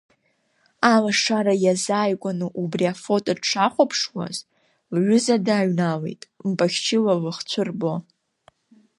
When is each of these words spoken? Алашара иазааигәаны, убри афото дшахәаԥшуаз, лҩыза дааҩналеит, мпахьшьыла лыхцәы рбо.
Алашара 0.93 1.53
иазааигәаны, 1.63 2.47
убри 2.61 2.85
афото 2.93 3.33
дшахәаԥшуаз, 3.39 4.37
лҩыза 4.93 5.35
дааҩналеит, 5.45 6.21
мпахьшьыла 6.47 7.13
лыхцәы 7.23 7.61
рбо. 7.67 7.93